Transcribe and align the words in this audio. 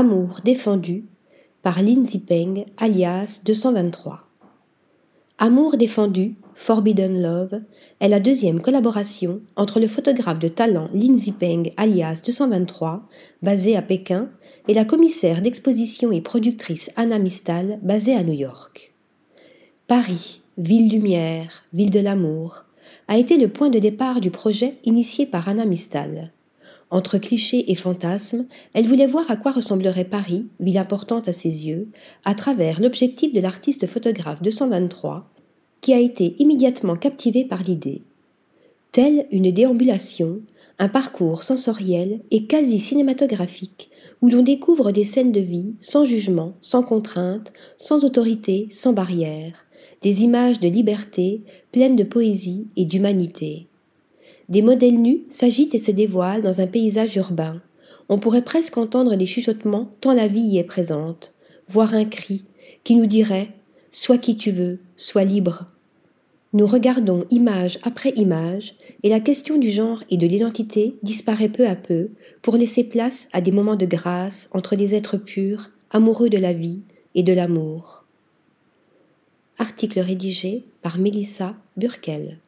Amour 0.00 0.42
défendu 0.44 1.06
par 1.60 1.82
Lin 1.82 2.04
Zipeng 2.04 2.66
alias 2.76 3.40
223. 3.44 4.28
Amour 5.38 5.76
défendu, 5.76 6.36
Forbidden 6.54 7.20
Love, 7.20 7.62
est 7.98 8.06
la 8.06 8.20
deuxième 8.20 8.60
collaboration 8.60 9.40
entre 9.56 9.80
le 9.80 9.88
photographe 9.88 10.38
de 10.38 10.46
talent 10.46 10.88
Lin 10.94 11.18
Zipeng 11.18 11.72
alias 11.76 12.22
223, 12.24 13.08
basé 13.42 13.76
à 13.76 13.82
Pékin, 13.82 14.30
et 14.68 14.74
la 14.74 14.84
commissaire 14.84 15.42
d'exposition 15.42 16.12
et 16.12 16.20
productrice 16.20 16.92
Anna 16.94 17.18
Mistal, 17.18 17.80
basée 17.82 18.14
à 18.14 18.22
New 18.22 18.34
York. 18.34 18.94
Paris, 19.88 20.42
ville 20.58 20.88
lumière, 20.88 21.64
ville 21.72 21.90
de 21.90 21.98
l'amour, 21.98 22.66
a 23.08 23.18
été 23.18 23.36
le 23.36 23.48
point 23.48 23.68
de 23.68 23.80
départ 23.80 24.20
du 24.20 24.30
projet 24.30 24.78
initié 24.84 25.26
par 25.26 25.48
Anna 25.48 25.66
Mistal. 25.66 26.30
Entre 26.90 27.18
clichés 27.18 27.70
et 27.70 27.74
fantasmes, 27.74 28.46
elle 28.72 28.86
voulait 28.86 29.06
voir 29.06 29.30
à 29.30 29.36
quoi 29.36 29.52
ressemblerait 29.52 30.04
Paris, 30.04 30.46
ville 30.58 30.78
importante 30.78 31.28
à 31.28 31.34
ses 31.34 31.66
yeux, 31.66 31.88
à 32.24 32.34
travers 32.34 32.80
l'objectif 32.80 33.32
de 33.32 33.40
l'artiste 33.40 33.86
photographe 33.86 34.40
223, 34.40 35.30
qui 35.82 35.92
a 35.92 35.98
été 35.98 36.34
immédiatement 36.38 36.96
captivé 36.96 37.44
par 37.44 37.62
l'idée. 37.62 38.02
Telle 38.90 39.26
une 39.30 39.50
déambulation, 39.50 40.40
un 40.78 40.88
parcours 40.88 41.42
sensoriel 41.42 42.20
et 42.30 42.46
quasi 42.46 42.78
cinématographique, 42.78 43.90
où 44.22 44.28
l'on 44.28 44.42
découvre 44.42 44.90
des 44.90 45.04
scènes 45.04 45.32
de 45.32 45.40
vie 45.40 45.74
sans 45.80 46.06
jugement, 46.06 46.54
sans 46.62 46.82
contrainte, 46.82 47.52
sans 47.76 48.04
autorité, 48.04 48.66
sans 48.70 48.94
barrière, 48.94 49.66
des 50.00 50.22
images 50.22 50.60
de 50.60 50.68
liberté 50.68 51.42
pleines 51.70 51.96
de 51.96 52.04
poésie 52.04 52.66
et 52.76 52.86
d'humanité. 52.86 53.66
Des 54.48 54.62
modèles 54.62 55.00
nus 55.00 55.24
s'agitent 55.28 55.74
et 55.74 55.78
se 55.78 55.90
dévoilent 55.90 56.42
dans 56.42 56.60
un 56.60 56.66
paysage 56.66 57.16
urbain. 57.16 57.60
On 58.08 58.18
pourrait 58.18 58.44
presque 58.44 58.78
entendre 58.78 59.14
des 59.14 59.26
chuchotements 59.26 59.90
tant 60.00 60.14
la 60.14 60.28
vie 60.28 60.40
y 60.40 60.58
est 60.58 60.64
présente, 60.64 61.34
voire 61.68 61.94
un 61.94 62.06
cri 62.06 62.44
qui 62.82 62.96
nous 62.96 63.06
dirait 63.06 63.50
Sois 63.90 64.18
qui 64.18 64.36
tu 64.36 64.50
veux, 64.50 64.78
sois 64.96 65.24
libre. 65.24 65.66
Nous 66.54 66.66
regardons 66.66 67.26
image 67.30 67.78
après 67.82 68.10
image 68.10 68.74
et 69.02 69.10
la 69.10 69.20
question 69.20 69.58
du 69.58 69.70
genre 69.70 70.02
et 70.08 70.16
de 70.16 70.26
l'identité 70.26 70.96
disparaît 71.02 71.50
peu 71.50 71.66
à 71.66 71.76
peu 71.76 72.10
pour 72.40 72.56
laisser 72.56 72.84
place 72.84 73.28
à 73.32 73.42
des 73.42 73.52
moments 73.52 73.76
de 73.76 73.84
grâce 73.84 74.48
entre 74.52 74.76
des 74.76 74.94
êtres 74.94 75.18
purs, 75.18 75.70
amoureux 75.90 76.30
de 76.30 76.38
la 76.38 76.54
vie 76.54 76.84
et 77.14 77.22
de 77.22 77.34
l'amour. 77.34 78.04
Article 79.58 80.00
rédigé 80.00 80.64
par 80.80 80.98
Mélissa 80.98 81.54
Burkel. 81.76 82.38